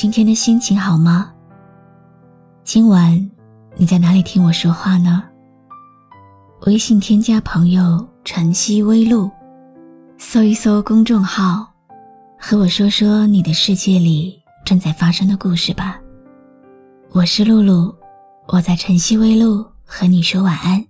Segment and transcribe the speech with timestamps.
[0.00, 1.30] 今天的心情好吗？
[2.64, 3.30] 今晚
[3.76, 5.22] 你在哪里听我说话呢？
[6.62, 9.30] 微信添加朋友“晨曦微露”，
[10.16, 11.70] 搜一搜公众号，
[12.38, 16.00] 和我说说你的世界里正在发生的故事吧。
[17.10, 17.94] 我是露露，
[18.46, 20.82] 我在晨曦微露和你说晚安。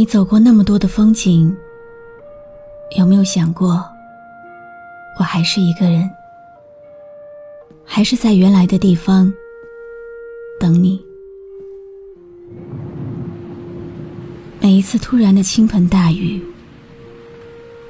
[0.00, 1.54] 你走过那么多的风景，
[2.96, 3.86] 有没有想过，
[5.18, 6.10] 我还是一个人，
[7.84, 9.30] 还是在原来的地方
[10.58, 10.98] 等你？
[14.58, 16.42] 每一次突然的倾盆大雨，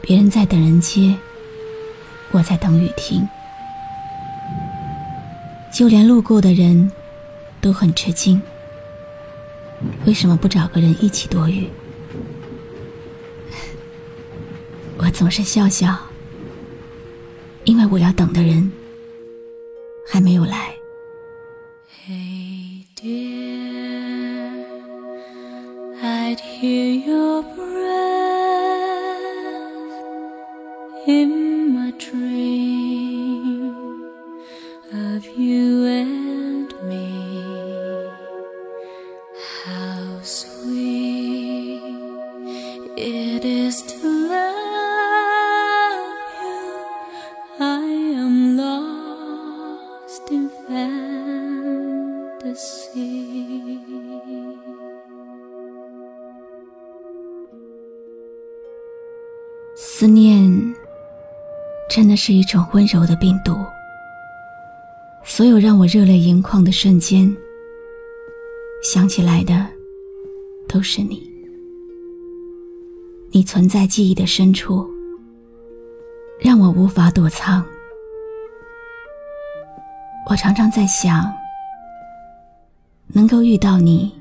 [0.00, 1.16] 别人在等人接，
[2.32, 3.24] 我在等雨停，
[5.72, 6.90] 就连路过的人
[7.60, 8.42] 都很吃惊，
[10.06, 11.68] 为什么不找个人一起躲雨？
[15.10, 15.94] 总是笑笑，
[17.64, 18.70] 因为我要等的人
[20.06, 20.74] 还没有来。
[52.54, 52.98] 思
[60.06, 60.74] 念，
[61.88, 63.54] 真的是一种温柔的病毒。
[65.24, 67.36] 所有让我热泪盈眶的瞬间，
[68.82, 69.66] 想起来的
[70.66, 71.30] 都是你。
[73.30, 74.90] 你存在记忆的深处，
[76.40, 77.64] 让我无法躲藏。
[80.28, 81.30] 我常常在想，
[83.12, 84.12] 能够遇到你，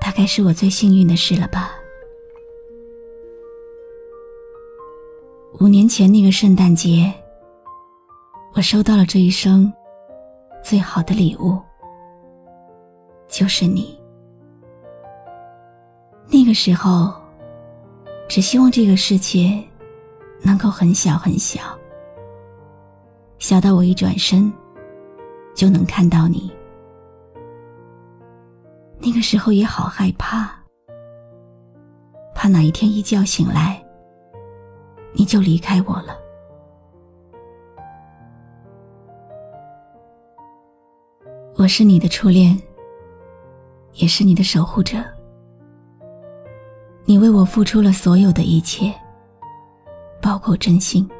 [0.00, 1.70] 大概是我最幸运的事了吧。
[5.60, 7.12] 五年前那个圣诞节，
[8.54, 9.70] 我收到了这一生
[10.64, 11.60] 最好的礼物，
[13.28, 13.98] 就是你。
[16.28, 17.12] 那个时候，
[18.26, 19.62] 只希望这个世界
[20.40, 21.60] 能够很小很小，
[23.38, 24.50] 小到我一转身
[25.54, 26.50] 就能看到你。
[29.04, 30.48] 那个时候也好害怕，
[32.36, 33.84] 怕哪一天一觉醒来。
[35.12, 36.16] 你就离开我了。
[41.56, 42.56] 我是你的初恋，
[43.94, 44.98] 也是你的守护者。
[47.04, 48.94] 你为我付出了所有的一切，
[50.20, 51.10] 包括真心。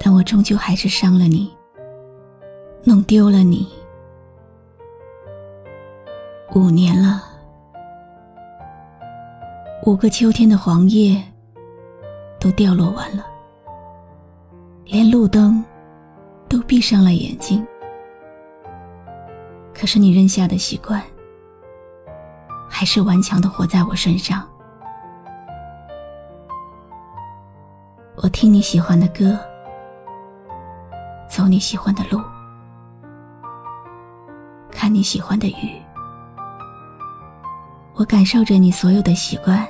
[0.00, 1.56] 但我终究还是伤了你，
[2.82, 3.68] 弄丢了你。
[6.56, 7.22] 五年了，
[9.84, 11.22] 五个秋天的黄叶。
[12.38, 13.26] 都掉落完了，
[14.84, 15.62] 连路灯
[16.48, 17.66] 都闭上了眼睛。
[19.74, 21.02] 可是你扔下的习惯，
[22.70, 24.46] 还是顽强的活在我身上。
[28.16, 29.38] 我听你喜欢的歌，
[31.28, 32.20] 走你喜欢的路，
[34.70, 35.82] 看你喜欢的雨，
[37.96, 39.66] 我感受着你所有的习惯。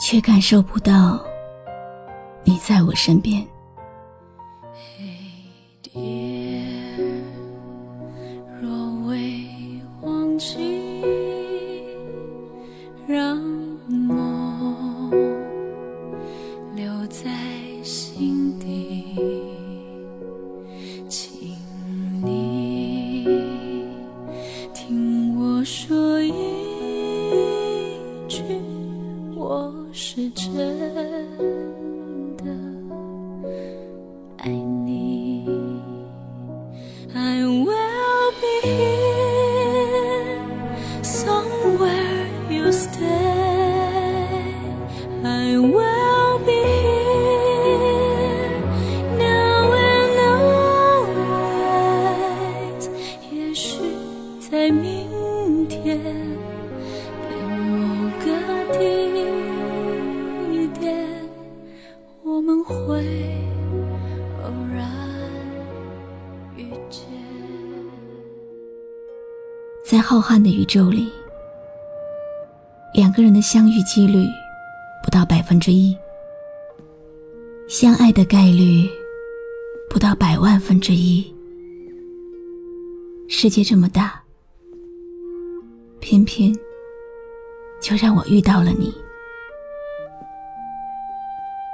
[0.00, 1.22] 却感受不到
[2.42, 3.46] 你在我身边。
[29.50, 31.59] 我是真。
[70.10, 71.08] 浩瀚的宇宙里，
[72.92, 74.26] 两个人的相遇几率
[75.04, 75.96] 不到百分之一，
[77.68, 78.90] 相爱的概率
[79.88, 81.32] 不到百万分之一。
[83.28, 84.20] 世界这么大，
[86.00, 86.52] 偏偏
[87.80, 88.92] 就让我遇到了你。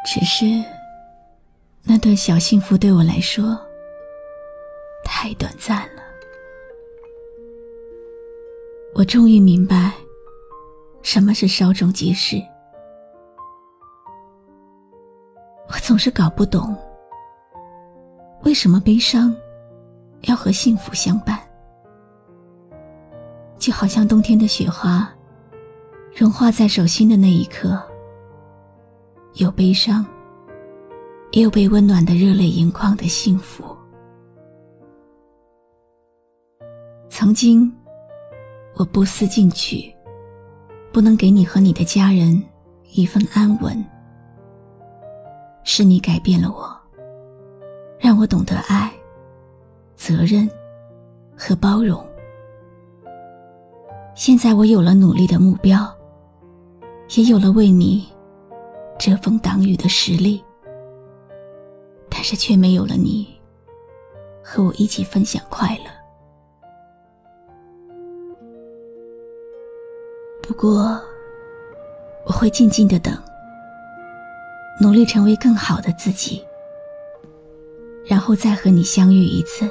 [0.05, 0.45] 只是
[1.85, 3.59] 那段小幸福对我来说
[5.07, 5.96] 太短暂了。
[8.99, 9.93] 我终于明白，
[11.03, 12.43] 什么是稍纵即逝。
[15.69, 16.75] 我总是搞不懂，
[18.45, 19.37] 为什么悲伤
[20.23, 21.39] 要和幸福相伴？
[23.59, 25.07] 就好像冬天的雪花，
[26.15, 27.79] 融化在手心的那一刻，
[29.35, 30.07] 有悲伤，
[31.33, 33.63] 也有被温暖的热泪盈眶的幸福。
[37.11, 37.71] 曾经。
[38.79, 39.91] 我不思进取，
[40.93, 42.43] 不能给你和你的家人
[42.93, 43.83] 一份安稳。
[45.65, 46.79] 是你改变了我，
[47.99, 48.93] 让我懂得爱、
[49.97, 50.47] 责任
[51.35, 52.07] 和包容。
[54.15, 55.91] 现在我有了努力的目标，
[57.17, 58.07] 也有了为你
[58.99, 60.45] 遮风挡雨的实力，
[62.11, 63.27] 但是却没有了你
[64.45, 65.96] 和我一起分享快乐。
[70.47, 71.01] 不过，
[72.25, 73.13] 我会静静的等，
[74.81, 76.43] 努力成为更好的自己，
[78.07, 79.69] 然后再和你相遇一次。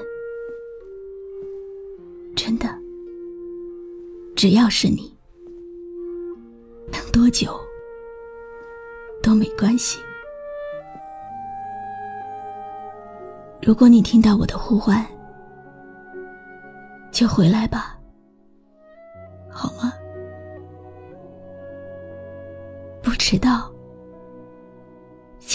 [2.36, 2.68] 真的，
[4.36, 5.12] 只要是你，
[6.92, 7.58] 等多久
[9.24, 10.00] 都没关系。
[13.62, 15.04] 如果你听到我的呼唤，
[17.12, 17.98] 就回来吧，
[19.50, 19.94] 好吗？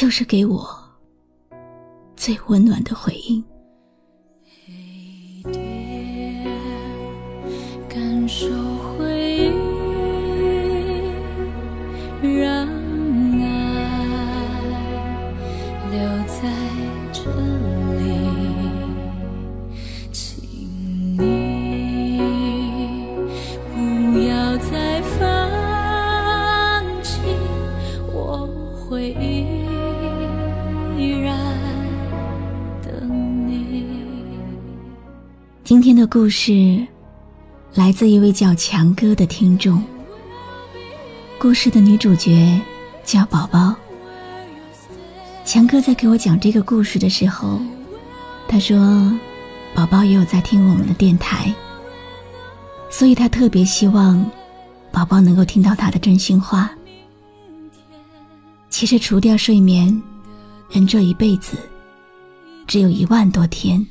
[0.00, 0.66] 就是给我
[2.16, 3.44] 最温暖的回应。
[35.70, 36.84] 今天的故事
[37.74, 39.80] 来自一位叫强哥的听众。
[41.38, 42.60] 故事的女主角
[43.04, 43.72] 叫宝宝。
[45.44, 47.60] 强哥在给我讲这个故事的时候，
[48.48, 49.16] 他说
[49.72, 51.54] ：“宝宝也有在听我们的电台，
[52.90, 54.28] 所以他特别希望
[54.90, 56.68] 宝宝能够听到他的真心话。
[58.70, 60.02] 其实，除掉睡眠，
[60.72, 61.56] 人这一辈子
[62.66, 63.86] 只有一万多天。”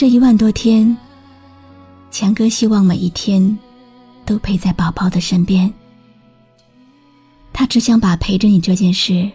[0.00, 0.96] 这一万多天，
[2.10, 3.58] 强哥希望每一天
[4.24, 5.70] 都陪在宝宝的身边。
[7.52, 9.30] 他只想把陪着你这件事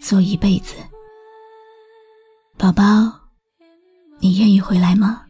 [0.00, 0.74] 做一辈子。
[2.56, 2.82] 宝宝，
[4.20, 5.26] 你愿意回来吗？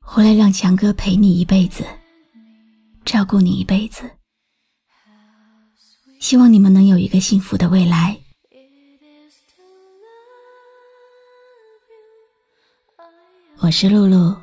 [0.00, 1.84] 回来让强哥陪你一辈子，
[3.04, 4.10] 照顾你一辈子。
[6.18, 8.18] 希望你们能有一个幸福的未来。
[13.62, 14.34] 我是露露，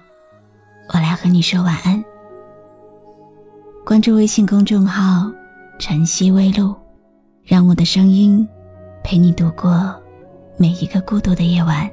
[0.94, 2.04] 我来和你说晚安。
[3.84, 5.28] 关注微信公众号
[5.80, 6.76] “晨曦微露”，
[7.44, 8.48] 让我的声音
[9.04, 9.92] 陪你度过
[10.56, 11.90] 每一个孤独的夜晚。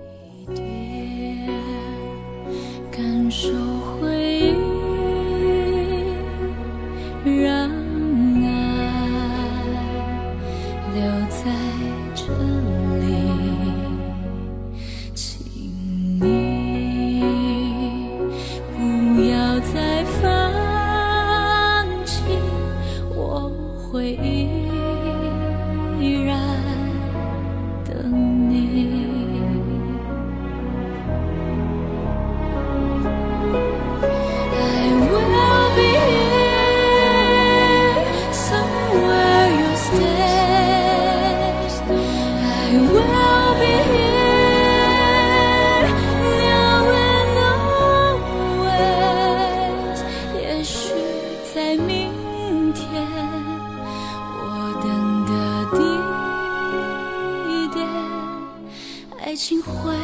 [59.27, 59.97] 爱情会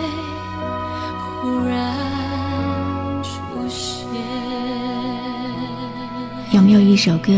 [1.42, 3.30] 忽然出
[3.68, 4.18] 现。
[6.52, 7.30] 有没有一首歌，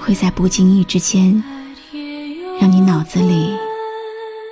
[0.00, 1.40] 会在不经意之间，
[2.60, 3.56] 让你脑子里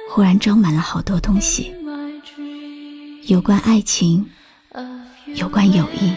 [0.08, 1.74] 忽然装满了好多东西？
[3.24, 4.24] 有关爱情，
[5.34, 6.12] 有关友谊，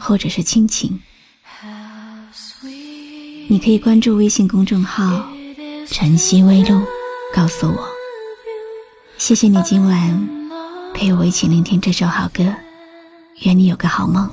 [0.00, 0.98] 或者是亲情。
[3.46, 5.22] 你可以关注微信公众号
[5.86, 6.80] “晨曦微露”，
[7.36, 7.97] 告诉我。
[9.28, 10.28] 谢谢你今晚
[10.94, 12.50] 陪我一起聆听这首好歌，
[13.42, 14.26] 愿你有个好梦。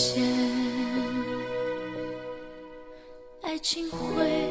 [0.00, 0.22] 现，
[3.42, 4.47] 爱情会